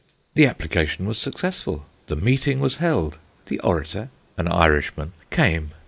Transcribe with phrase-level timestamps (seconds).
[0.33, 5.73] The application was successful, the meeting 'was held; the orator (an Irishman) came.